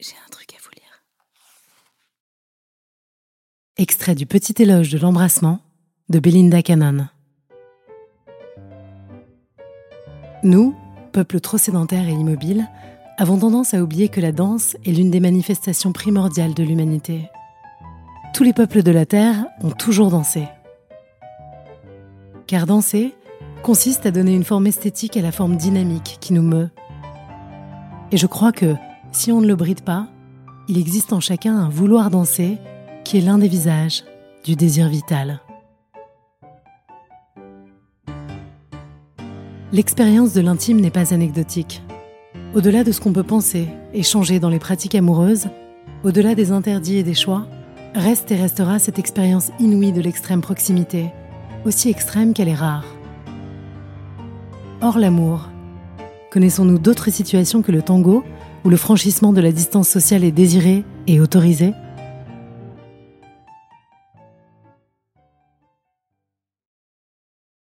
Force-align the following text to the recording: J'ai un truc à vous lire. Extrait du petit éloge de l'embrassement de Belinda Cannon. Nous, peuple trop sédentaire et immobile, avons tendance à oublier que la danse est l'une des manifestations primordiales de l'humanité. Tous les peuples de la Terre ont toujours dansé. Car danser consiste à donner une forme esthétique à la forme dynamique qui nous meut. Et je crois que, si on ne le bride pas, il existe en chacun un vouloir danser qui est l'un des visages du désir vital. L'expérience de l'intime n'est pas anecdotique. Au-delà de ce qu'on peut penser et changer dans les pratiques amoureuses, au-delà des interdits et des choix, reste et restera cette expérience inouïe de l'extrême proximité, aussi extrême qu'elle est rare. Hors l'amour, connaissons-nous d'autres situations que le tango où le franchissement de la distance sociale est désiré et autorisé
J'ai 0.00 0.16
un 0.26 0.30
truc 0.30 0.54
à 0.54 0.56
vous 0.62 0.70
lire. 0.74 1.04
Extrait 3.76 4.14
du 4.14 4.24
petit 4.24 4.62
éloge 4.62 4.88
de 4.88 4.98
l'embrassement 4.98 5.60
de 6.08 6.18
Belinda 6.18 6.62
Cannon. 6.62 7.06
Nous, 10.42 10.74
peuple 11.12 11.38
trop 11.40 11.58
sédentaire 11.58 12.08
et 12.08 12.12
immobile, 12.12 12.66
avons 13.18 13.40
tendance 13.40 13.74
à 13.74 13.82
oublier 13.82 14.08
que 14.08 14.22
la 14.22 14.32
danse 14.32 14.74
est 14.86 14.92
l'une 14.92 15.10
des 15.10 15.20
manifestations 15.20 15.92
primordiales 15.92 16.54
de 16.54 16.62
l'humanité. 16.62 17.28
Tous 18.32 18.42
les 18.42 18.54
peuples 18.54 18.82
de 18.82 18.92
la 18.92 19.04
Terre 19.04 19.48
ont 19.60 19.72
toujours 19.72 20.08
dansé. 20.08 20.48
Car 22.46 22.64
danser 22.64 23.14
consiste 23.62 24.06
à 24.06 24.10
donner 24.10 24.34
une 24.34 24.44
forme 24.44 24.66
esthétique 24.66 25.18
à 25.18 25.20
la 25.20 25.30
forme 25.30 25.56
dynamique 25.56 26.16
qui 26.22 26.32
nous 26.32 26.42
meut. 26.42 26.70
Et 28.12 28.16
je 28.16 28.26
crois 28.26 28.52
que, 28.52 28.76
si 29.12 29.32
on 29.32 29.40
ne 29.40 29.46
le 29.46 29.56
bride 29.56 29.82
pas, 29.82 30.08
il 30.68 30.78
existe 30.78 31.12
en 31.12 31.20
chacun 31.20 31.56
un 31.56 31.68
vouloir 31.68 32.10
danser 32.10 32.58
qui 33.04 33.18
est 33.18 33.22
l'un 33.22 33.38
des 33.38 33.48
visages 33.48 34.04
du 34.44 34.56
désir 34.56 34.88
vital. 34.88 35.40
L'expérience 39.72 40.32
de 40.32 40.40
l'intime 40.40 40.80
n'est 40.80 40.90
pas 40.90 41.14
anecdotique. 41.14 41.82
Au-delà 42.54 42.82
de 42.82 42.90
ce 42.90 43.00
qu'on 43.00 43.12
peut 43.12 43.22
penser 43.22 43.68
et 43.94 44.02
changer 44.02 44.40
dans 44.40 44.48
les 44.48 44.58
pratiques 44.58 44.96
amoureuses, 44.96 45.48
au-delà 46.02 46.34
des 46.34 46.50
interdits 46.50 46.96
et 46.96 47.02
des 47.02 47.14
choix, 47.14 47.46
reste 47.94 48.30
et 48.32 48.36
restera 48.36 48.78
cette 48.78 48.98
expérience 48.98 49.50
inouïe 49.60 49.92
de 49.92 50.00
l'extrême 50.00 50.40
proximité, 50.40 51.10
aussi 51.64 51.90
extrême 51.90 52.32
qu'elle 52.32 52.48
est 52.48 52.54
rare. 52.54 52.84
Hors 54.80 54.98
l'amour, 54.98 55.48
connaissons-nous 56.32 56.78
d'autres 56.78 57.10
situations 57.10 57.62
que 57.62 57.72
le 57.72 57.82
tango 57.82 58.24
où 58.64 58.70
le 58.70 58.76
franchissement 58.76 59.32
de 59.32 59.40
la 59.40 59.52
distance 59.52 59.88
sociale 59.88 60.24
est 60.24 60.32
désiré 60.32 60.84
et 61.06 61.20
autorisé 61.20 61.72